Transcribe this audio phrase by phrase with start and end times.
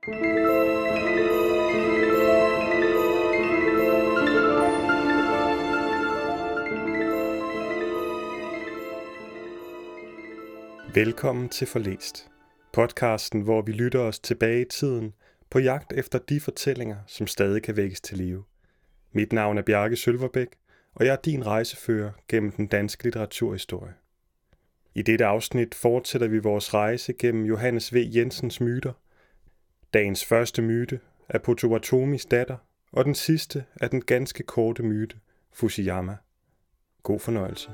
[0.00, 0.28] Velkommen
[11.48, 12.30] til Forlæst,
[12.72, 15.12] podcasten, hvor vi lytter os tilbage i tiden
[15.50, 18.44] på jagt efter de fortællinger, som stadig kan vækkes til live.
[19.12, 20.48] Mit navn er Bjarke Sølverbæk,
[20.94, 23.94] og jeg er din rejsefører gennem den danske litteraturhistorie.
[24.94, 27.96] I dette afsnit fortsætter vi vores rejse gennem Johannes V.
[28.14, 28.92] Jensens myter.
[29.94, 32.56] Dagens første myte er Potawatomis datter,
[32.92, 35.16] og den sidste er den ganske korte myte,
[35.52, 36.16] Fusiyama.
[37.02, 37.70] God fornøjelse.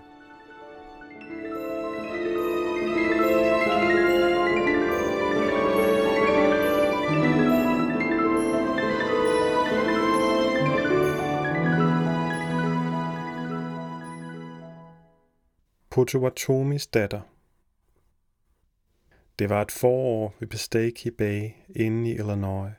[15.91, 17.21] Potawatomis datter
[19.39, 22.73] det var et forår ved Pistaki Bay inde i Illinois.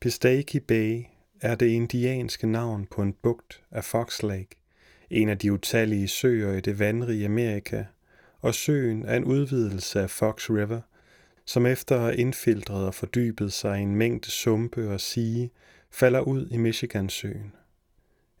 [0.00, 1.02] Pistaki Bay
[1.40, 4.56] er det indianske navn på en bugt af Fox Lake,
[5.10, 7.84] en af de utallige søer i det vandrige Amerika,
[8.40, 10.80] og søen er en udvidelse af Fox River,
[11.44, 15.50] som efter at have indfiltret og fordybet sig i en mængde sumpe og sige,
[15.90, 17.52] falder ud i Michigansøen.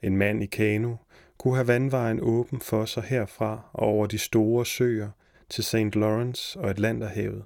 [0.02, 0.96] En mand i kano
[1.38, 5.10] kunne have vandvejen åben for sig herfra og over de store søer
[5.50, 5.94] til St.
[5.94, 7.44] Lawrence og Atlanterhavet.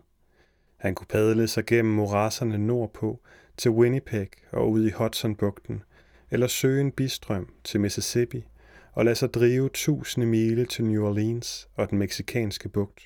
[0.77, 3.21] Han kunne padle sig gennem morasserne nordpå
[3.57, 5.83] til Winnipeg og ud i Hudsonbugten,
[6.31, 8.45] eller søge en bistrøm til Mississippi
[8.93, 13.01] og lade sig drive tusinde mile til New Orleans og den meksikanske bugt.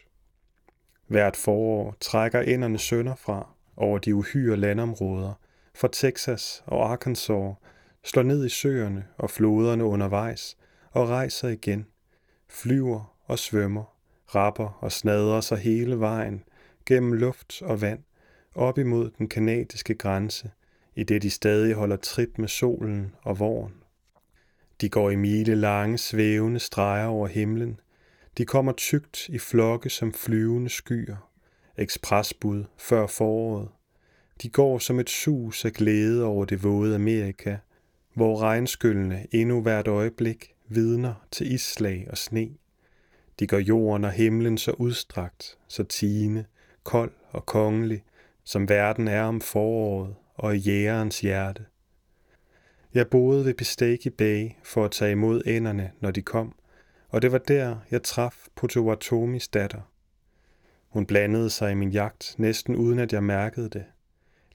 [1.07, 5.33] Hvert forår trækker enderne sønder fra over de uhyre landområder
[5.75, 7.55] fra Texas og Arkansas,
[8.05, 10.57] slår ned i søerne og floderne undervejs
[10.91, 11.87] og rejser igen,
[12.49, 13.96] flyver og svømmer,
[14.35, 16.43] rapper og snadrer sig hele vejen
[16.87, 18.01] gennem luft og vand
[18.55, 20.51] op imod den kanadiske grænse,
[20.95, 23.75] i det de stadig holder trit med solen og våren.
[24.81, 27.81] De går i mile lange svævende streger over himlen.
[28.39, 31.31] De kommer tygt i flokke som flyvende skyer.
[31.77, 33.69] Ekspresbud før foråret.
[34.43, 37.57] De går som et sus af glæde over det våde Amerika,
[38.15, 42.49] hvor regnskyllene endnu hvert øjeblik vidner til islag og sne.
[43.39, 46.45] De gør jorden og himlen så udstrakt, så tigende,
[46.83, 48.05] kold og kongelig,
[48.45, 51.65] som verden er om foråret og i jægerens hjerte.
[52.95, 56.55] Jeg boede ved Pistaki Bay for at tage imod enderne, når de kom,
[57.09, 59.81] og det var der, jeg traf Potawatomis datter.
[60.89, 63.85] Hun blandede sig i min jagt, næsten uden at jeg mærkede det.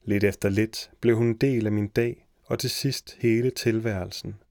[0.03, 4.35] Lidt efter lidt blev hun en del af min dag, og til sidst hele tilværelsen–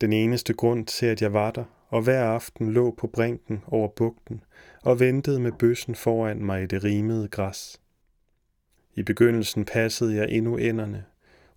[0.00, 3.88] den eneste grund til, at jeg var der, og hver aften lå på brinken over
[3.88, 4.42] bugten
[4.82, 7.80] og ventede med bøssen foran mig i det rimede græs.
[8.94, 11.04] I begyndelsen passede jeg endnu enderne,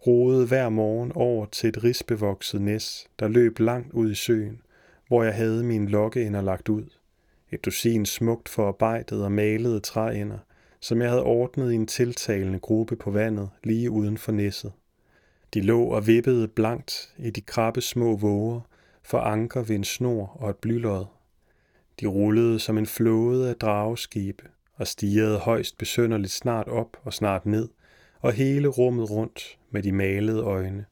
[0.08, 4.62] roede hver morgen over til et risbevokset næs, der løb langt ud i søen,
[5.08, 6.86] hvor jeg havde mine lokkeender lagt ud.
[7.52, 10.38] Et dusin smukt forarbejdet og malede træender,
[10.80, 14.72] som jeg havde ordnet i en tiltalende gruppe på vandet lige uden for næsset.
[15.54, 18.62] De lå og vippede blankt i de krabbe små våger
[19.04, 21.06] for anker ved en snor og et blylod.
[22.00, 24.44] De rullede som en flåde af drageskibe
[24.76, 27.70] og stirrede højst besønderligt snart op og snart ned,
[28.20, 30.86] og hele rummet rundt med de malede øjne.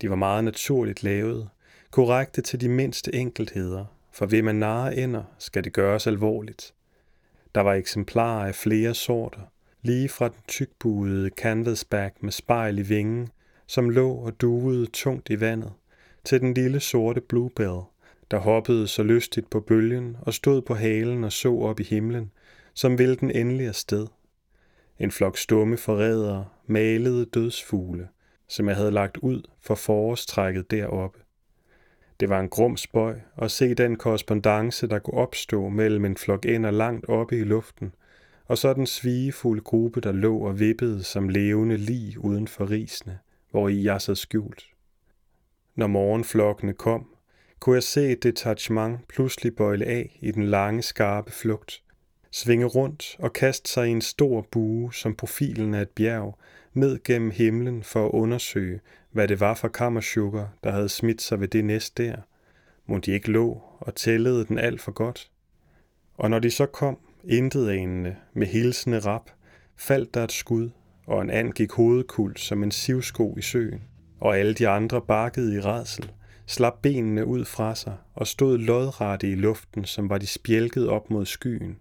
[0.00, 1.48] De var meget naturligt lavet,
[1.90, 6.74] korrekte til de mindste enkeltheder, for ved man narre ender, skal det gøres alvorligt.
[7.54, 9.40] Der var eksemplarer af flere sorter,
[9.82, 13.28] lige fra den tykbuede canvasback med spejl i vingen
[13.66, 15.72] som lå og duvede tungt i vandet,
[16.26, 17.80] til den lille sorte bluebell,
[18.30, 22.30] der hoppede så lystigt på bølgen og stod på halen og så op i himlen,
[22.74, 24.06] som ville den endelig afsted.
[24.98, 28.08] En flok stumme forrædere malede dødsfugle,
[28.48, 31.18] som jeg havde lagt ud for forårstrækket deroppe.
[32.20, 36.46] Det var en grum spøj at se den korrespondence, der kunne opstå mellem en flok
[36.46, 37.94] ender langt oppe i luften,
[38.46, 43.18] og så den svigefulde gruppe, der lå og vippede som levende lig uden for risene
[43.56, 44.75] hvor i jeg sad skjult.
[45.76, 47.06] Når morgenflokkene kom,
[47.60, 51.82] kunne jeg se et detachement pludselig bøjle af i den lange, skarpe flugt,
[52.30, 56.38] svinge rundt og kaste sig i en stor bue som profilen af et bjerg,
[56.74, 58.80] ned gennem himlen for at undersøge,
[59.12, 62.16] hvad det var for kammersugar, der havde smidt sig ved det næst der.
[62.86, 65.30] Må de ikke lå og tællede den alt for godt.
[66.14, 69.30] Og når de så kom, intet anende, med hilsende rap,
[69.76, 70.70] faldt der et skud,
[71.06, 73.82] og en and gik hovedkult som en sivsko i søen,
[74.20, 76.12] og alle de andre bakkede i redsel,
[76.46, 81.10] slap benene ud fra sig og stod lodrette i luften, som var de spjælket op
[81.10, 81.78] mod skyen.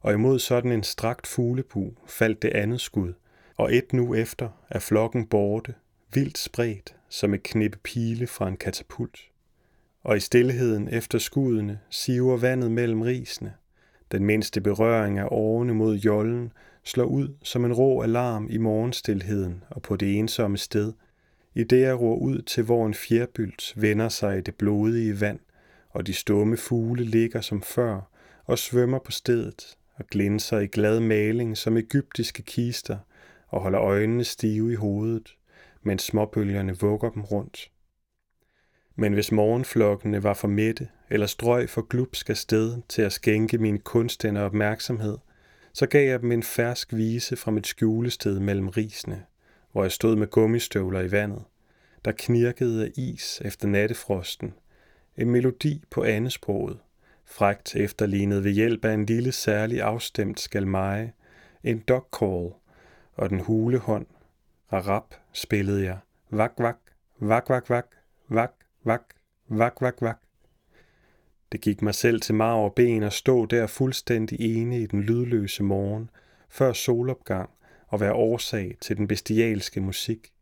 [0.00, 3.12] Og imod sådan en strakt fuglebu faldt det andet skud,
[3.56, 5.74] og et nu efter er flokken borte,
[6.14, 9.18] vildt spredt som et knippe pile fra en katapult.
[10.02, 13.54] Og i stillheden efter skuddene siver vandet mellem risene.
[14.12, 16.52] Den mindste berøring af årene mod jollen
[16.82, 20.92] slår ud som en rå alarm i morgenstilheden og på det ensomme sted,
[21.54, 25.38] i det jeg ror ud til, hvor en fjerbylt vender sig i det blodige vand,
[25.90, 28.00] og de stumme fugle ligger som før
[28.44, 32.98] og svømmer på stedet og glinser i glad maling som egyptiske kister
[33.48, 35.36] og holder øjnene stive i hovedet,
[35.82, 37.70] mens småbølgerne vugger dem rundt.
[38.96, 43.78] Men hvis morgenflokkene var for mætte eller strøg for glupsk sted til at skænke min
[43.78, 45.18] kunstner opmærksomhed,
[45.72, 49.24] så gav jeg dem en fersk vise fra mit skjulested mellem risene,
[49.74, 51.42] hvor jeg stod med gummistøvler i vandet,
[52.04, 54.54] der knirkede af is efter nattefrosten,
[55.16, 56.78] en melodi på andesproget,
[57.24, 61.12] frægt efterlignet ved hjælp af en lille særlig afstemt skalmeje,
[61.64, 62.50] en dog call
[63.14, 64.06] og den hule hånd.
[64.72, 65.98] Rarap spillede jeg.
[66.30, 66.78] Vak, vak,
[67.20, 67.86] vak, vak, vak,
[68.28, 68.52] vak,
[68.84, 69.02] vak,
[69.48, 70.18] vak, vak, vak.
[71.52, 75.02] Det gik mig selv til mar og ben at stå der fuldstændig ene i den
[75.02, 76.10] lydløse morgen,
[76.48, 77.50] før solopgang
[77.94, 80.32] og være årsag til den bestialske musik.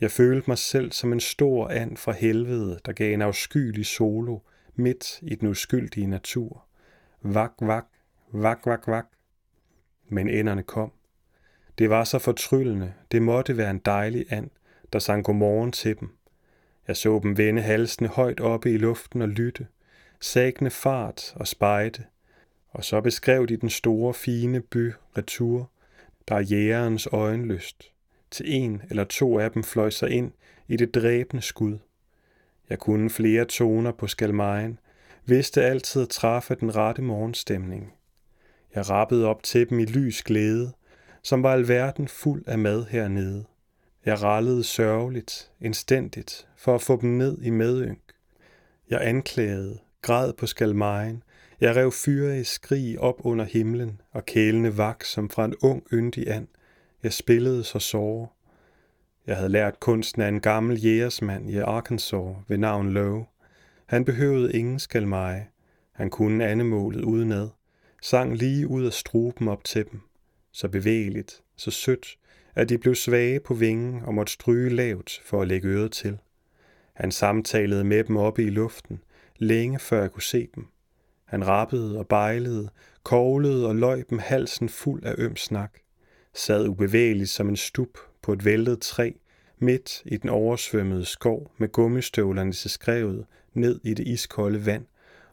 [0.00, 4.38] Jeg følte mig selv som en stor and fra helvede, der gav en afskyelig solo
[4.74, 6.64] midt i den uskyldige natur.
[7.22, 7.84] Vak, vak,
[8.32, 9.06] vak, vak, vak.
[10.08, 10.92] Men enderne kom.
[11.78, 14.50] Det var så fortryllende, det måtte være en dejlig and,
[14.92, 16.16] der sang godmorgen til dem.
[16.88, 19.66] Jeg så dem vende halsene højt oppe i luften og lytte,
[20.20, 22.04] sægne fart og spejde,
[22.70, 25.70] og så beskrev de den store, fine by retur,
[26.28, 27.92] der er jægerens øjenlyst.
[28.30, 30.32] Til en eller to af dem fløj sig ind
[30.68, 31.78] i det dræbende skud.
[32.70, 34.78] Jeg kunne flere toner på skalmejen,
[35.24, 37.92] vidste altid at træffe den rette morgenstemning.
[38.74, 40.72] Jeg rappede op til dem i lys glæde,
[41.22, 43.44] som var alverden fuld af mad hernede.
[44.04, 48.00] Jeg rallede sørgeligt, instændigt, for at få dem ned i medynk.
[48.90, 51.22] Jeg anklagede, græd på skalmejen,
[51.60, 55.82] jeg rev fyre i skrig op under himlen, og kælene vak som fra en ung
[55.92, 56.46] yndig and.
[57.02, 58.36] Jeg spillede så sår.
[59.26, 63.26] Jeg havde lært kunsten af en gammel jægersmand i Arkansas ved navn Lowe.
[63.86, 65.48] Han behøvede ingen skalmeje.
[65.92, 67.48] Han kunne andemålet udenad.
[68.02, 70.00] Sang lige ud af struben op til dem.
[70.52, 72.18] Så bevægeligt, så sødt,
[72.54, 76.18] at de blev svage på vingen og måtte stryge lavt for at lægge øret til.
[76.94, 79.00] Han samtalede med dem oppe i luften,
[79.38, 80.66] længe før jeg kunne se dem.
[81.26, 82.68] Han rappede og bejlede,
[83.02, 85.78] koglede og løg dem halsen fuld af øm snak.
[86.34, 89.12] Sad ubevægeligt som en stup på et væltet træ,
[89.58, 94.86] midt i den oversvømmede skov med gummistøvlerne til skrevet ned i det iskolde vand,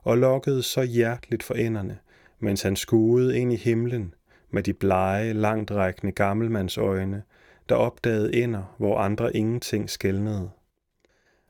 [0.03, 1.99] og lokkede så hjerteligt for enderne,
[2.39, 4.13] mens han skuede ind i himlen
[4.51, 7.23] med de blege, langtrækkende gammelmandsøjne,
[7.69, 10.49] der opdagede ender, hvor andre ingenting skældnede.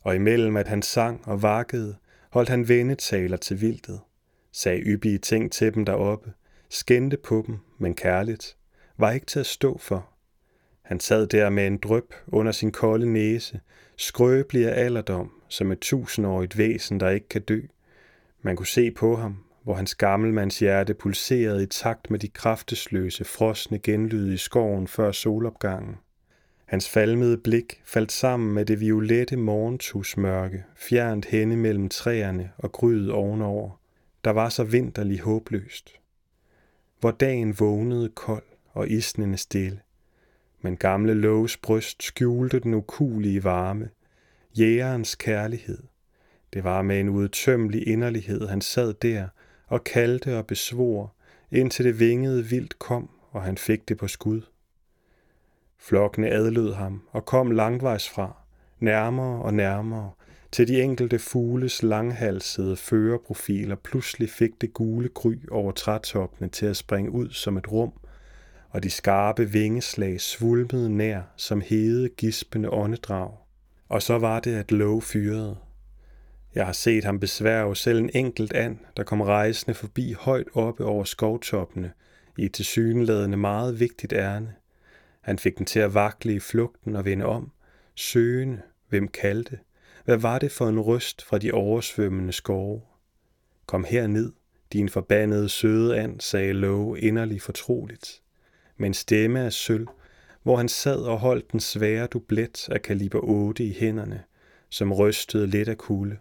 [0.02, 1.96] Og imellem at han sang og vakkede,
[2.30, 4.00] holdt han vendetaler til vildtet,
[4.54, 6.34] sagde yppige ting til dem deroppe,
[6.70, 8.58] skændte på dem, men kærligt,
[8.98, 10.10] var ikke til at stå for.
[10.82, 13.60] Han sad der med en drøb under sin kolde næse,
[13.98, 17.62] skrøbelig af alderdom, som et tusindårigt væsen, der ikke kan dø.
[18.42, 23.24] Man kunne se på ham, hvor hans gammelmands hjerte pulserede i takt med de kraftesløse,
[23.24, 25.96] frosne genlyd i skoven før solopgangen.
[26.66, 33.12] Hans falmede blik faldt sammen med det violette morgentusmørke, fjernt henne mellem træerne og gryet
[33.12, 33.83] ovenover.
[34.24, 36.00] Der var så vinterlig håbløst.
[37.00, 39.80] Hvor dagen vågnede kold og isnende stille.
[40.62, 43.90] Men gamle Loves bryst skjulte den ukulige varme,
[44.60, 45.84] jægerens kærlighed.
[46.54, 49.28] Det var med en udtømmelig inderlighed, han sad der
[49.68, 51.14] og kaldte og besvor,
[51.52, 54.42] indtil det vingede vildt kom, og han fik det på skud.
[55.78, 58.38] Flokkene adlød ham og kom langvejs fra,
[58.80, 60.12] nærmere og nærmere,
[60.54, 66.78] til de enkelte fugles langhalsede førerprofiler pludselig fik det gule gry over trætoppene til at
[66.78, 67.94] springe ud som et rum,
[68.70, 73.32] og de skarpe vingeslag svulmede nær som hede, gispende åndedrag.
[73.90, 75.58] Og så var det, at Lowe fyrede.
[76.56, 80.86] Jeg har set ham besværge selv en enkelt and, der kom rejsende forbi højt oppe
[80.86, 81.92] over skovtoppene,
[82.38, 84.54] i et tilsyneladende meget vigtigt ærne.
[85.22, 87.52] Han fik den til at vakle i flugten og vende om,
[87.96, 89.60] søgende, hvem kaldte.
[90.04, 92.82] Hvad var det for en røst fra de oversvømmende skove?
[93.66, 94.32] Kom herned,
[94.74, 98.22] din forbandede søde and, sagde Lowe inderligt fortroligt.
[98.78, 99.88] Med en stemme af sølv,
[100.44, 104.24] hvor han sad og holdt den svære dublet af kaliber 8 i hænderne,
[104.70, 106.18] som rystede lidt af kulde.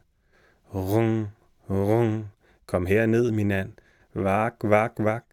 [0.75, 1.29] Rung,
[1.71, 2.29] rung,
[2.67, 3.73] kom herned, min and.
[4.15, 5.25] Vak, vak, vak.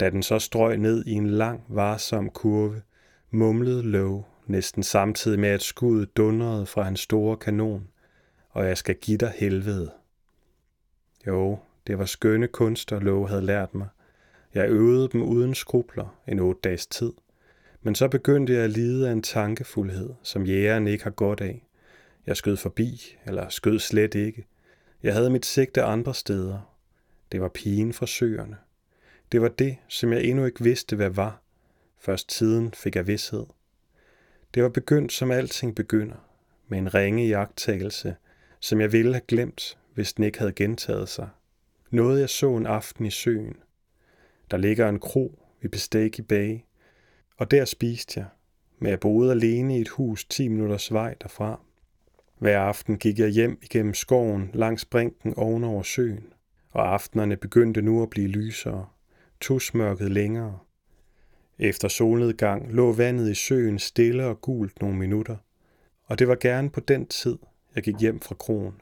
[0.00, 2.82] Da den så strøg ned i en lang, varsom kurve,
[3.30, 7.88] mumlede Lowe næsten samtidig med, at skuddet dundrede fra hans store kanon,
[8.50, 9.92] og jeg skal give dig helvede.
[11.26, 13.88] Jo, det var skønne kunster, Lowe havde lært mig.
[14.54, 17.12] Jeg øvede dem uden skrubler en otte dages tid.
[17.82, 21.66] Men så begyndte jeg at lide af en tankefuldhed, som jægeren ikke har godt af.
[22.26, 24.46] Jeg skød forbi, eller skød slet ikke.
[25.02, 26.76] Jeg havde mit sigte andre steder.
[27.32, 28.56] Det var pigen fra søerne.
[29.32, 31.42] Det var det, som jeg endnu ikke vidste, hvad var.
[31.98, 33.46] Først tiden fik jeg vidshed.
[34.56, 36.16] Det var begyndt, som alting begynder,
[36.68, 38.16] med en ringe jagttagelse,
[38.60, 41.28] som jeg ville have glemt, hvis den ikke havde gentaget sig.
[41.90, 43.56] Noget jeg så en aften i søen.
[44.50, 46.58] Der ligger en kro ved Besteak Bay,
[47.36, 48.28] og der spiste jeg,
[48.78, 51.60] men jeg boede alene i et hus 10 minutters vej derfra.
[52.38, 56.32] Hver aften gik jeg hjem igennem skoven langs brinken ovenover søen,
[56.70, 58.86] og aftenerne begyndte nu at blive lysere,
[59.40, 60.58] tusmørket længere.
[61.58, 65.36] Efter solnedgang lå vandet i søen stille og gult nogle minutter,
[66.04, 67.38] og det var gerne på den tid,
[67.74, 68.80] jeg gik hjem fra kronen.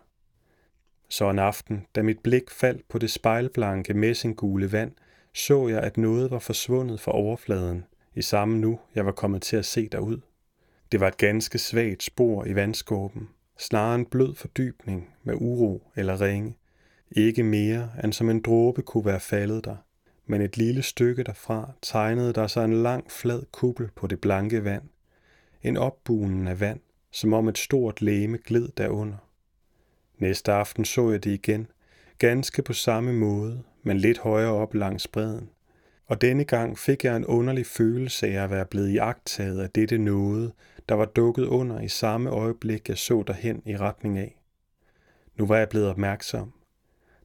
[1.09, 4.93] Så en aften, da mit blik faldt på det spejlblanke messinggule vand,
[5.35, 9.57] så jeg, at noget var forsvundet fra overfladen, i samme nu, jeg var kommet til
[9.57, 10.21] at se derud.
[10.93, 13.29] Det var et ganske svagt spor i vandskåben,
[13.59, 16.57] snarere en blød fordybning med uro eller ringe.
[17.11, 19.77] Ikke mere, end som en dråbe kunne være faldet der,
[20.27, 24.65] men et lille stykke derfra tegnede der sig en lang, flad kuppel på det blanke
[24.65, 24.83] vand.
[25.63, 29.17] En opbunen af vand, som om et stort læme gled derunder.
[30.19, 31.67] Næste aften så jeg det igen,
[32.19, 35.51] ganske på samme måde, men lidt højere op langs bredden.
[36.07, 39.99] Og denne gang fik jeg en underlig følelse af at være blevet iagtaget af dette
[39.99, 40.53] noget,
[40.89, 44.41] der var dukket under i samme øjeblik, jeg så derhen i retning af.
[45.37, 46.53] Nu var jeg blevet opmærksom.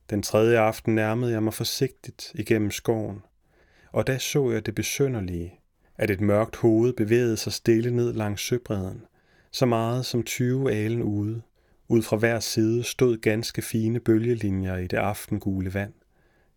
[0.10, 3.22] Den tredje aften nærmede jeg mig forsigtigt igennem skoven,
[3.92, 5.60] og da så jeg det besønderlige,
[5.98, 9.06] at et mørkt hoved bevægede sig stille ned langs søbredden,
[9.52, 11.42] så meget som 20 alen ude.
[11.88, 15.94] Ud fra hver side stod ganske fine bølgelinjer i det aftengule vand.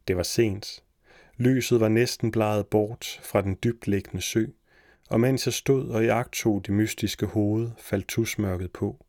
[0.08, 0.82] Det var sent.
[1.36, 4.46] Lyset var næsten bleget bort fra den dybtliggende sø,
[5.10, 9.04] og mens jeg stod og jagtog det mystiske hoved, faldt tusmørket på.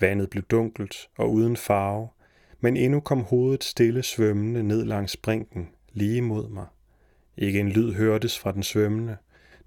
[0.00, 2.08] Vandet blev dunkelt og uden farve,
[2.60, 6.66] men endnu kom hovedet stille svømmende ned langs brinken, lige mod mig.
[7.36, 9.16] Ikke en lyd hørtes fra den svømmende.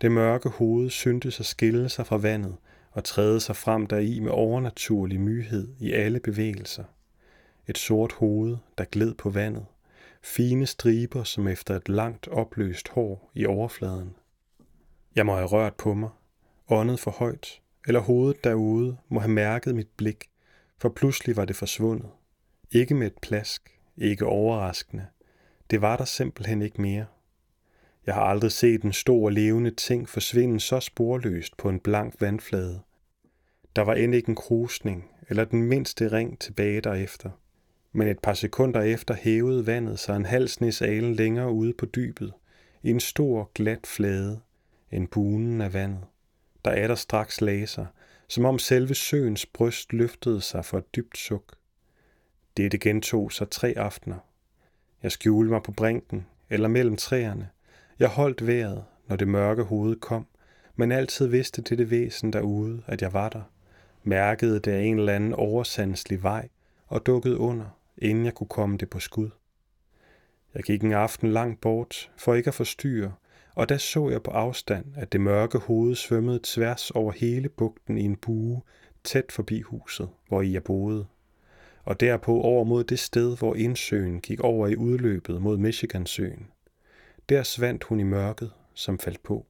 [0.02, 2.56] Det mørke hoved syntes at skille sig fra vandet
[2.92, 6.84] og træde sig frem deri med overnaturlig myhed i alle bevægelser.
[7.68, 9.66] Et sort hoved, der gled på vandet.
[10.24, 14.16] Fine striber som efter et langt opløst hår i overfladen.
[15.16, 16.10] Jeg må have rørt på mig,
[16.70, 20.24] åndet for højt, eller hovedet derude må have mærket mit blik,
[20.78, 22.10] for pludselig var det forsvundet.
[22.72, 25.06] Ikke med et plask, ikke overraskende.
[25.70, 27.06] Det var der simpelthen ikke mere.
[28.06, 32.82] Jeg har aldrig set en stor levende ting forsvinde så sporløst på en blank vandflade.
[33.76, 37.30] Der var end ikke en krusning eller den mindste ring tilbage derefter.
[37.92, 41.86] Men et par sekunder efter hævede vandet sig en halv snes alen længere ude på
[41.86, 42.34] dybet,
[42.84, 44.40] i en stor, glat flade,
[44.92, 46.04] en bunen af vandet.
[46.66, 47.86] Der er der straks laser,
[48.28, 51.59] som om selve søens bryst løftede sig for et dybt suk.
[52.60, 54.18] Dette gentog sig tre aftener.
[55.04, 57.50] Jeg skjulte mig på brinken eller mellem træerne.
[58.00, 60.28] Jeg holdt vejret, når det mørke hoved kom,
[60.76, 63.42] men altid vidste dette væsen derude, at jeg var der.
[64.04, 66.50] Mærkede det af en eller anden oversandslig vej
[66.88, 67.66] og dukkede under,
[67.98, 69.30] inden jeg kunne komme det på skud.
[70.56, 73.14] Jeg gik en aften langt bort, for ikke at forstyrre,
[73.56, 77.98] og da så jeg på afstand, at det mørke hoved svømmede tværs over hele bugten
[77.98, 78.62] i en bue,
[79.04, 81.06] tæt forbi huset, hvor jeg boede
[81.84, 86.48] og derpå over mod det sted, hvor indsøen gik over i udløbet mod Michigansøen.
[87.30, 89.46] Der svandt hun i mørket, som faldt på.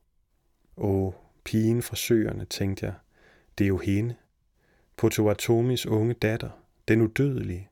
[0.78, 2.94] Åh, pigen fra søerne, tænkte jeg,
[3.58, 4.16] det er jo hende.
[4.98, 6.50] Potawatomis unge datter,
[6.88, 7.70] den udødelige.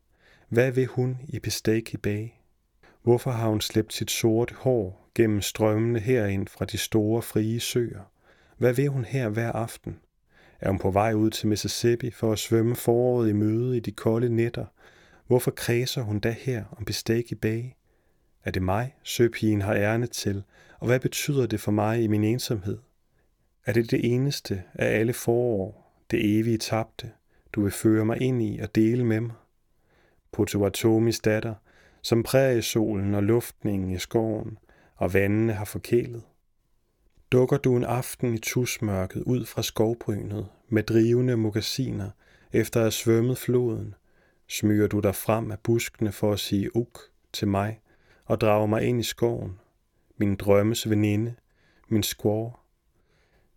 [0.50, 2.28] Hvad vil hun i Pestaki Bay?
[3.02, 8.12] Hvorfor har hun slæbt sit sorte hår gennem strømmene herind fra de store frie søer?
[8.58, 10.00] Hvad vil hun her hver aften?
[10.60, 13.92] Er hun på vej ud til Mississippi for at svømme foråret i møde i de
[13.92, 14.66] kolde nætter?
[15.28, 17.78] Hvorfor kredser hun da her om bestik i bag?
[18.44, 20.44] Er det mig, søpigen har ærne til,
[20.80, 22.78] og hvad betyder det for mig i min ensomhed?
[23.66, 27.12] Er det det eneste af alle forår, det evige tabte,
[27.54, 29.36] du vil føre mig ind i og dele med mig?
[30.32, 31.54] Potawatomis datter,
[32.02, 32.26] som
[32.62, 34.58] solen og luftningen i skoven,
[34.96, 36.22] og vandene har forkælet.
[37.32, 42.10] Dukker du en aften i tusmørket ud fra skovbrynet med drivende mokassiner
[42.54, 43.96] efter at have svømmet floden,
[44.48, 47.00] smyger du dig frem af buskene for at sige uk
[47.34, 47.82] til mig
[48.26, 49.60] og drager mig ind i skoven,
[50.18, 51.36] min drømmes veninde,
[51.88, 52.66] min skår.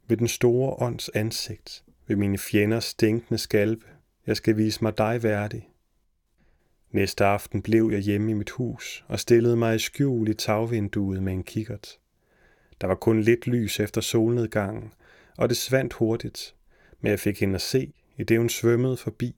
[0.09, 3.87] ved den store ånds ansigt, ved mine fjenders stinkende skalpe.
[4.27, 5.69] Jeg skal vise mig dig værdig.
[6.91, 11.23] Næste aften blev jeg hjemme i mit hus og stillede mig i skjul i tagvinduet
[11.23, 12.00] med en kikkert.
[12.81, 14.93] Der var kun lidt lys efter solnedgangen,
[15.39, 16.55] og det svandt hurtigt,
[17.01, 19.35] men jeg fik hende at se, i det hun svømmede forbi,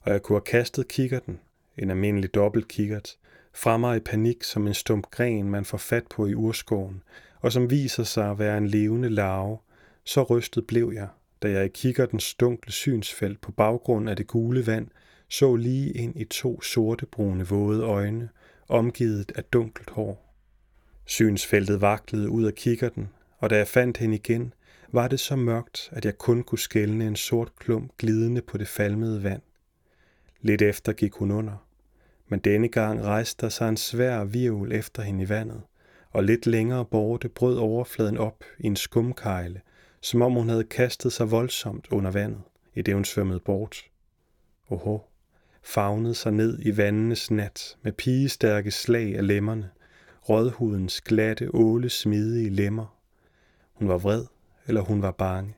[0.00, 1.40] og jeg kunne have kastet kikkerten,
[1.78, 3.16] en almindelig dobbelt kikkert,
[3.54, 7.02] fra mig i panik som en stump gren, man får fat på i urskoven,
[7.40, 9.58] og som viser sig at være en levende larve,
[10.04, 11.08] så rystet blev jeg,
[11.42, 14.88] da jeg i kikkertens dunkle synsfelt på baggrund af det gule vand
[15.28, 18.28] så lige ind i to sorte brune våde øjne,
[18.68, 20.29] omgivet af dunkelt hår.
[21.10, 24.54] Synsfeltet vaklede ud af kikkerten, og da jeg fandt hende igen,
[24.92, 28.68] var det så mørkt, at jeg kun kunne skælne en sort klump glidende på det
[28.68, 29.42] falmede vand.
[30.40, 31.66] Lidt efter gik hun under,
[32.28, 35.62] men denne gang rejste der sig en svær virvel efter hende i vandet,
[36.10, 39.60] og lidt længere borte brød overfladen op i en skumkejle,
[40.00, 42.42] som om hun havde kastet sig voldsomt under vandet,
[42.74, 43.84] i det hun svømmede bort.
[44.68, 44.98] Oho,
[45.62, 49.70] fagnede sig ned i vandenes nat med pigestærke slag af lemmerne,
[50.28, 52.96] rådhudens glatte, åle smidige lemmer.
[53.72, 54.24] Hun var vred,
[54.66, 55.54] eller hun var bange.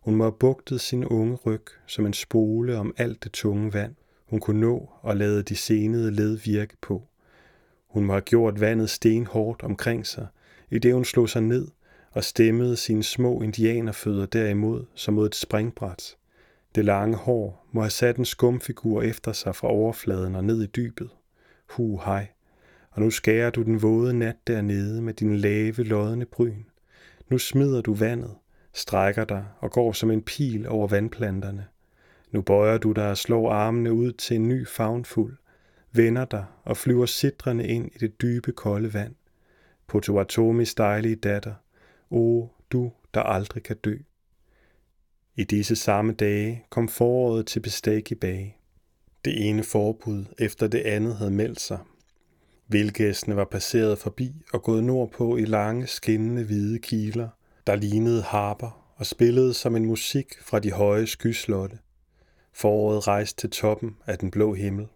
[0.00, 3.94] Hun må have bugtet sin unge ryg som en spole om alt det tunge vand,
[4.26, 7.02] hun kunne nå og lade de senede led virke på.
[7.88, 10.26] Hun må have gjort vandet stenhårdt omkring sig,
[10.70, 11.68] i det hun slog sig ned
[12.10, 16.16] og stemmede sine små indianerfødder derimod som mod et springbræt.
[16.74, 20.66] Det lange hår må have sat en skumfigur efter sig fra overfladen og ned i
[20.66, 21.10] dybet.
[21.66, 22.28] Hu hej.
[22.96, 26.62] Og nu skærer du den våde nat dernede med din lave, lodne bryn.
[27.28, 28.34] Nu smider du vandet,
[28.72, 31.66] strækker dig og går som en pil over vandplanterne.
[32.30, 35.36] Nu bøjer du dig og slår armene ud til en ny fagnfuld,
[35.92, 39.14] vender dig og flyver sidrende ind i det dybe, kolde vand.
[39.86, 41.54] Potawatomis dejlige datter,
[42.10, 43.96] o du, der aldrig kan dø.
[45.34, 48.60] I disse samme dage kom foråret til Bestagi bag.
[49.24, 51.78] Det ene forbud efter det andet havde meldt sig.
[52.68, 57.28] Vildgæstene var passeret forbi og gået nordpå i lange, skinnende hvide kiler,
[57.66, 61.78] der lignede harper og spillede som en musik fra de høje skyslotte.
[62.52, 64.86] Foråret rejste til toppen af den blå himmel.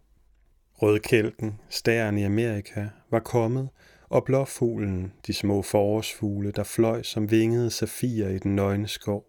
[0.75, 3.69] Rødkælken, stæren i Amerika, var kommet,
[4.09, 9.25] og blåfuglen, de små forårsfugle, der fløj som vingede safirer i den nøgne skov.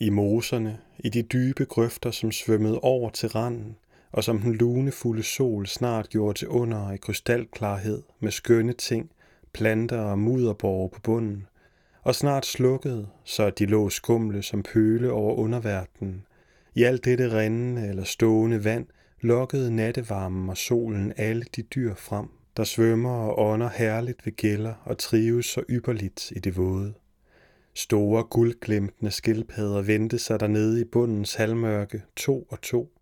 [0.00, 3.76] I moserne, i de dybe grøfter, som svømmede over til randen,
[4.16, 9.10] og som den lunefulde sol snart gjorde til under i krystalklarhed med skønne ting,
[9.52, 11.46] planter og mudderborge på bunden,
[12.02, 16.26] og snart slukkede, så de lå skumle som pøle over underverdenen.
[16.74, 18.86] I alt dette rindende eller stående vand
[19.20, 24.74] lokkede nattevarmen og solen alle de dyr frem, der svømmer og ånder herligt ved gælder
[24.84, 26.94] og trives så ypperligt i det våde.
[27.74, 32.95] Store guldglimtende skildpadder vendte sig dernede i bundens halvmørke, to og to,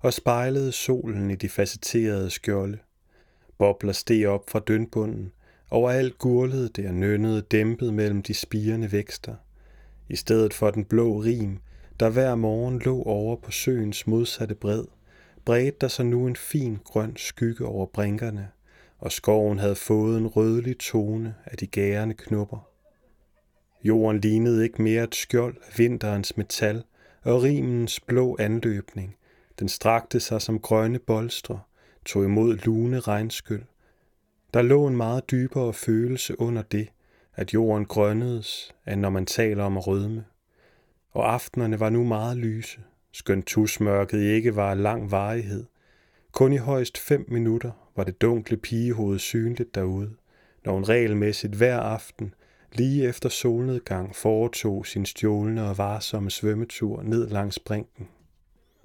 [0.00, 2.78] og spejlede solen i de facetterede skjolde.
[3.58, 5.32] Bobler steg op fra dønbunden,
[5.70, 9.34] overalt gurlede det og nønnede dæmpet mellem de spirende vækster.
[10.08, 11.58] I stedet for den blå rim,
[12.00, 14.84] der hver morgen lå over på søens modsatte bred,
[15.44, 18.48] bredte der sig nu en fin grøn skygge over brinkerne,
[18.98, 22.68] og skoven havde fået en rødlig tone af de gærende knupper.
[23.84, 26.82] Jorden lignede ikke mere et skjold af vinterens metal
[27.22, 29.16] og rimens blå anløbning.
[29.60, 31.60] Den strakte sig som grønne bolstre,
[32.04, 33.62] tog imod lune regnskyld.
[34.54, 36.88] Der lå en meget dybere følelse under det,
[37.34, 40.24] at jorden grønnedes, end når man taler om at rødme.
[41.10, 42.80] Og aftenerne var nu meget lyse,
[43.12, 45.64] skønt tusmørket ikke var af lang varighed.
[46.32, 50.10] Kun i højst fem minutter var det dunkle pigehoved synligt derude,
[50.64, 52.34] når hun regelmæssigt hver aften
[52.72, 58.08] lige efter solnedgang foretog sin stjålne og varsomme svømmetur ned langs brinken.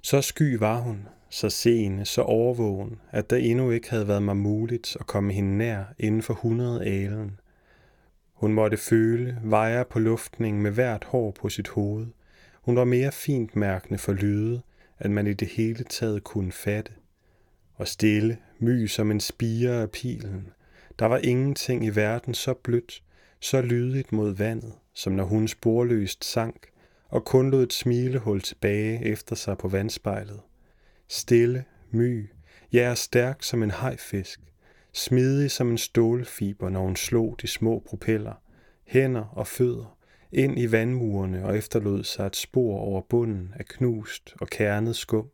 [0.06, 4.36] Så sky var hun, så seende, så overvågen, at der endnu ikke havde været mig
[4.36, 7.40] muligt at komme hende nær inden for hundrede alen.
[8.32, 12.06] Hun måtte føle, vejer på luftningen med hvert hår på sit hoved.
[12.62, 14.62] Hun var mere fint mærkende for lyde,
[14.98, 16.92] at man i det hele taget kunne fatte.
[17.74, 20.48] Og stille, my som en spire af pilen.
[20.98, 23.02] Der var ingenting i verden så blødt,
[23.40, 26.66] så lydigt mod vandet, som når hun sporløst sank,
[27.08, 30.40] og kun lod et smilehul tilbage efter sig på vandspejlet.
[31.08, 32.30] Stille, my,
[32.72, 34.40] ja stærk som en hajfisk,
[34.92, 38.34] smidig som en stålfiber, når hun slog de små propeller,
[38.84, 39.98] hænder og fødder,
[40.32, 45.30] ind i vandmurene og efterlod sig et spor over bunden af knust og kernet skum,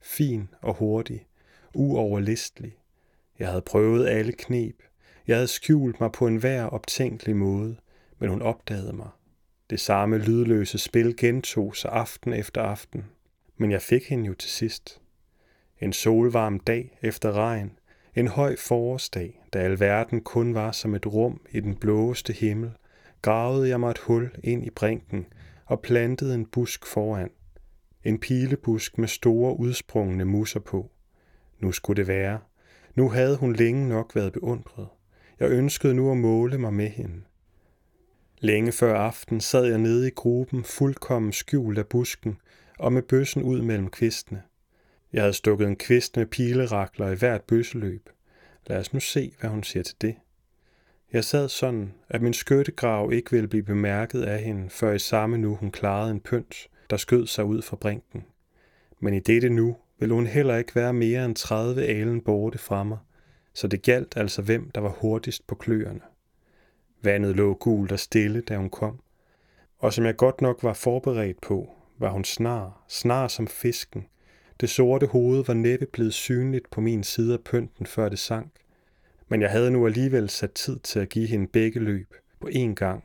[0.00, 1.26] fin og hurtig,
[1.74, 2.76] uoverlistelig.
[3.38, 4.82] Jeg havde prøvet alle knep,
[5.26, 7.76] jeg havde skjult mig på en hver optænkelig måde,
[8.18, 9.08] men hun opdagede mig.
[9.70, 13.04] Det samme lydløse spil gentog sig aften efter aften,
[13.56, 15.00] men jeg fik hende jo til sidst.
[15.80, 17.78] En solvarm dag efter regn,
[18.14, 22.70] en høj forårsdag, da alverden kun var som et rum i den blåeste himmel,
[23.22, 25.26] gravede jeg mig et hul ind i brinken
[25.64, 27.30] og plantede en busk foran.
[28.04, 30.90] En pilebusk med store udsprungne musser på.
[31.60, 32.38] Nu skulle det være.
[32.94, 34.88] Nu havde hun længe nok været beundret.
[35.40, 37.22] Jeg ønskede nu at måle mig med hende.
[38.46, 42.36] Længe før aften sad jeg nede i gruben fuldkommen skjult af busken,
[42.78, 44.42] og med bøssen ud mellem kvistene.
[45.12, 48.08] Jeg havde stukket en kvist med pilerakler i hvert bøsseløb.
[48.66, 50.14] Lad os nu se, hvad hun siger til det.
[51.12, 55.38] Jeg sad sådan, at min skøttegrav ikke ville blive bemærket af hende, før i samme
[55.38, 58.24] nu hun klarede en pynt, der skød sig ud fra brinken.
[59.00, 62.84] Men i dette nu ville hun heller ikke være mere end 30 alen borte fra
[62.84, 62.98] mig,
[63.54, 66.00] så det galt altså hvem, der var hurtigst på kløerne.
[67.06, 69.00] Vandet lå gult og stille, da hun kom,
[69.78, 74.06] og som jeg godt nok var forberedt på, var hun snar, snar som fisken.
[74.60, 78.52] Det sorte hoved var næppe blevet synligt på min side af pynten, før det sank.
[79.28, 82.74] Men jeg havde nu alligevel sat tid til at give hende begge løb på én
[82.74, 83.04] gang.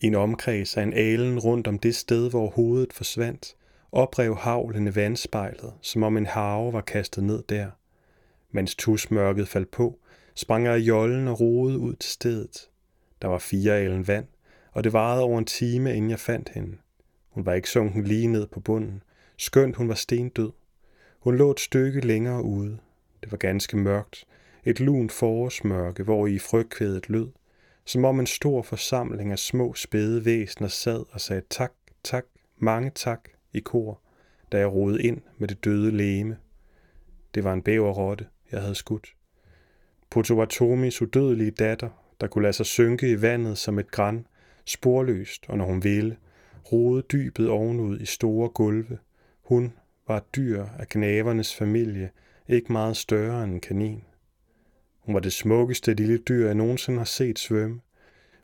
[0.00, 3.56] I en omkreds af en alen rundt om det sted, hvor hovedet forsvandt,
[3.92, 7.70] oprev havlende vandspejlet, som om en have var kastet ned der.
[8.50, 9.98] Mens tusmørket faldt på,
[10.34, 12.68] sprang jeg i jollen og roede ud til stedet.
[13.22, 14.26] Der var fire alen vand,
[14.72, 16.76] og det varede over en time, inden jeg fandt hende.
[17.28, 19.02] Hun var ikke sunken lige ned på bunden,
[19.36, 20.52] skønt hun var stendød.
[21.20, 22.78] Hun lå et stykke længere ude.
[23.22, 24.26] Det var ganske mørkt,
[24.64, 27.28] et lunt forårsmørke, hvor i frygtkvædet lød,
[27.84, 31.72] som om en stor forsamling af små spæde væsener sad og sagde tak,
[32.04, 32.24] tak,
[32.58, 34.00] mange tak i kor,
[34.52, 36.36] da jeg rodede ind med det døde læme.
[37.34, 39.14] Det var en bæverrotte, jeg havde skudt.
[40.10, 44.26] Potawatomis udødelige datter, der kunne lade sig synke i vandet som et græn,
[44.64, 46.16] sporløst, og når hun ville,
[46.72, 48.98] rode dybet ovenud i store gulve.
[49.42, 49.72] Hun
[50.08, 52.10] var et dyr af knavernes familie,
[52.48, 54.02] ikke meget større end en kanin.
[55.00, 57.80] Hun var det smukkeste lille dyr, jeg nogensinde har set svømme.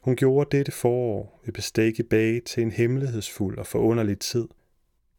[0.00, 4.48] Hun gjorde dette forår ved bestik i bage til en hemmelighedsfuld og forunderlig tid.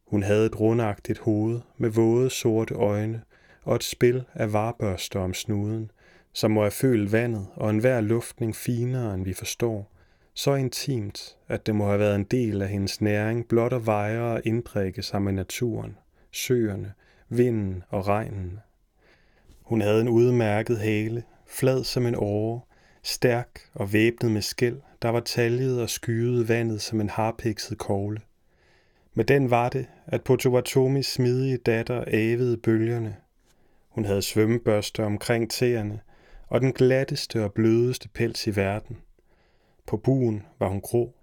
[0.06, 3.22] Hun havde et rundagtigt hoved med våde sorte øjne
[3.62, 5.90] og et spil af varbørster om snuden,
[6.34, 9.90] som må have følt vandet og enhver luftning finere, end vi forstår,
[10.34, 14.20] så intimt, at det må have været en del af hendes næring blot at veje
[14.20, 15.96] og indprikke sig med naturen,
[16.32, 16.92] søerne,
[17.28, 18.58] vinden og regnen.
[19.62, 22.60] Hun havde en udmærket hale, flad som en åre,
[23.02, 28.20] stærk og væbnet med skæld, der var taljet og skyede vandet som en harpikset kogle.
[29.14, 33.16] Med den var det, at Potowatomis smidige datter ævede bølgerne.
[33.88, 36.00] Hun havde svømmebørster omkring tæerne,
[36.54, 38.96] og den glatteste og blødeste pels i verden.
[39.86, 41.14] På buen var hun grå.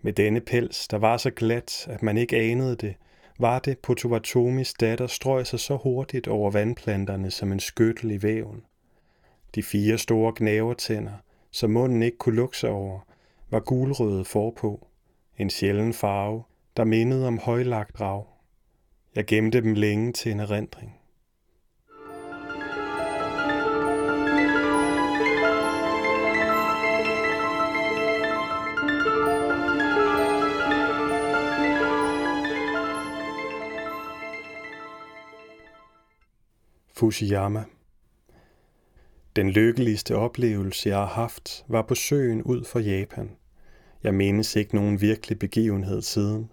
[0.00, 2.94] Med denne pels, der var så glat, at man ikke anede det,
[3.38, 8.62] var det Potovatomis datter strøg sig så hurtigt over vandplanterne som en skyttel i væven.
[9.54, 11.16] De fire store gnavertænder,
[11.50, 13.00] som munden ikke kunne lukke sig over,
[13.50, 14.86] var gulrøde forpå.
[15.38, 16.42] En sjælden farve,
[16.76, 18.26] der mindede om højlagt rav.
[19.14, 20.95] Jeg gemte dem længe til en erindring.
[36.98, 37.64] Fujiyama.
[39.36, 43.30] Den lykkeligste oplevelse, jeg har haft, var på søen ud for Japan.
[44.02, 46.50] Jeg mindes ikke nogen virkelig begivenhed siden.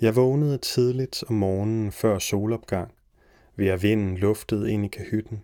[0.00, 2.92] Jeg vågnede tidligt om morgenen før solopgang,
[3.56, 5.42] ved at vinden luftede ind i kahytten,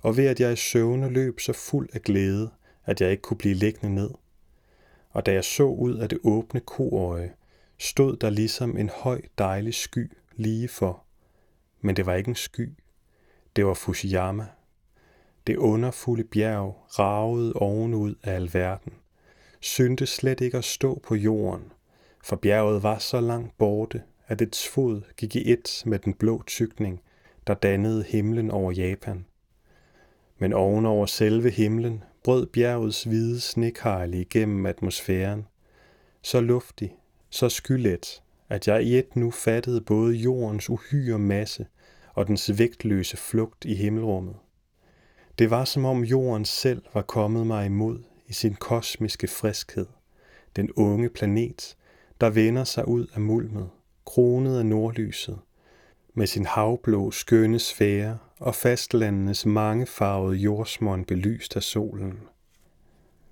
[0.00, 2.50] og ved at jeg i søvne løb så fuld af glæde,
[2.84, 4.10] at jeg ikke kunne blive liggende ned.
[5.10, 7.32] Og da jeg så ud af det åbne koøje,
[7.78, 11.04] stod der ligesom en høj dejlig sky lige for.
[11.80, 12.70] Men det var ikke en sky,
[13.58, 14.46] det var Fushiyama.
[15.46, 18.92] Det underfulde bjerg ragede ovenud af alverden.
[19.60, 21.72] Synte slet ikke at stå på jorden,
[22.24, 26.42] for bjerget var så langt borte, at dets fod gik i et med den blå
[26.46, 27.00] tykning,
[27.46, 29.26] der dannede himlen over Japan.
[30.38, 35.46] Men ovenover selve himlen brød bjergets hvide snekejle igennem atmosfæren.
[36.22, 36.96] Så luftig,
[37.30, 41.66] så skyllet, at jeg i et nu fattede både jordens uhyre masse
[42.18, 44.36] og dens vægtløse flugt i himmelrummet.
[45.38, 49.86] Det var som om jorden selv var kommet mig imod i sin kosmiske friskhed.
[50.56, 51.76] Den unge planet,
[52.20, 53.70] der vender sig ud af mulmet,
[54.06, 55.38] kronet af nordlyset,
[56.14, 62.18] med sin havblå skønne sfære og fastlandenes mangefarvede jordsmånd belyst af solen.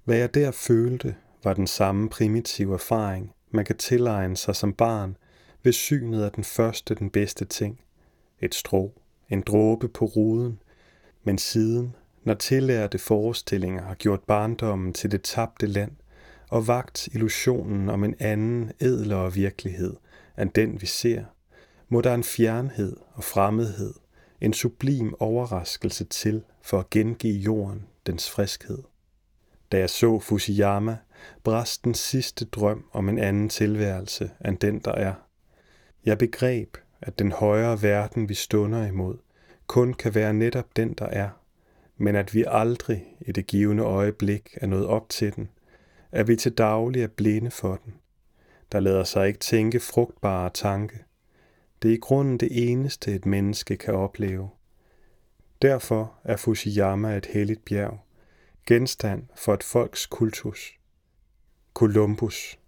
[0.05, 5.16] Hvad jeg der følte, var den samme primitive erfaring, man kan tilegne sig som barn
[5.62, 7.81] ved synet af den første, den bedste ting.
[8.40, 8.92] Et strå,
[9.29, 10.59] en dråbe på ruden.
[11.25, 15.92] Men siden, når tillærte forestillinger har gjort barndommen til det tabte land,
[16.51, 19.96] og vagt illusionen om en anden, edlere virkelighed
[20.38, 21.25] end den vi ser,
[21.88, 23.94] må der en fjernhed og fremmedhed,
[24.40, 28.83] en sublim overraskelse til for at gengive jorden dens friskhed.
[29.72, 30.96] Da jeg så Fusiyama,
[31.44, 35.14] brast den sidste drøm om en anden tilværelse end den, der er.
[36.05, 39.17] Jeg begreb, at den højere verden, vi stunder imod,
[39.67, 41.31] kun kan være netop den, der er,
[41.97, 45.49] men at vi aldrig i det givende øjeblik er nået op til den,
[46.13, 47.95] at vi til daglig er blinde for den.
[48.73, 50.99] Der lader sig ikke tænke frugtbare tanke.
[51.83, 54.51] Det er i grunden det eneste, et menneske kan opleve.
[55.63, 57.99] Derfor er Fushiyama et helligt bjerg,
[58.67, 60.79] genstand for et folks kultus.
[61.75, 62.59] Columbus.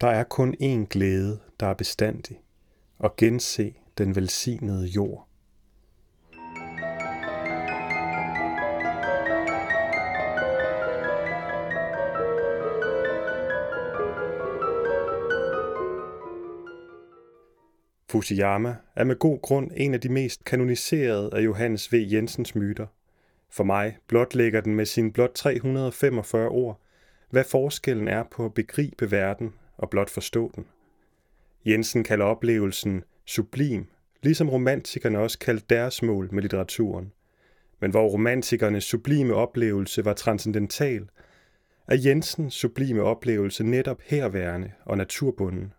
[0.00, 2.40] Der er kun én glæde, der er bestandig,
[3.00, 5.26] og gense den velsignede jord.
[18.10, 21.96] Fusiyama er med god grund en af de mest kanoniserede af Johannes V.
[22.12, 22.86] Jensens myter.
[23.50, 26.80] For mig blotlægger den med sine blot 345 ord,
[27.30, 30.66] hvad forskellen er på at begribe verden og blot forstå den.
[31.66, 33.86] Jensen kalder oplevelsen sublim,
[34.22, 37.12] ligesom romantikerne også kaldte deres mål med litteraturen.
[37.80, 41.08] Men hvor romantikernes sublime oplevelse var transcendental,
[41.88, 45.72] er Jensens sublime oplevelse netop herværende og naturbunden.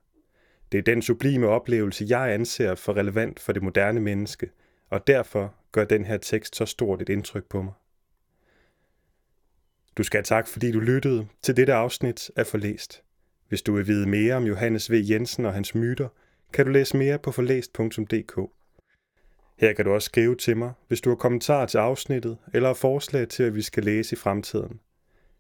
[0.71, 4.49] Det er den sublime oplevelse, jeg anser for relevant for det moderne menneske,
[4.89, 7.73] og derfor gør den her tekst så stort et indtryk på mig.
[9.97, 13.03] Du skal have tak, fordi du lyttede til dette afsnit af Forlæst.
[13.51, 14.93] Hvis du vil vide mere om Johannes V.
[15.09, 16.07] Jensen og hans myter,
[16.53, 18.39] kan du læse mere på forlæst.dk.
[19.57, 23.27] Her kan du også skrive til mig, hvis du har kommentarer til afsnittet eller forslag
[23.27, 24.79] til, at vi skal læse i fremtiden.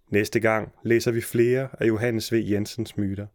[0.09, 2.35] Næste gang læser vi flere af Johannes V.
[2.35, 3.27] Jensens myter.